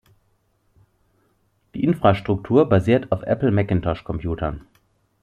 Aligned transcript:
Die 1.75 1.83
Infrastruktur 1.83 2.67
basiert 2.67 3.11
auf 3.11 3.21
Apple 3.21 3.51
Macintosh-Computern. 3.51 4.65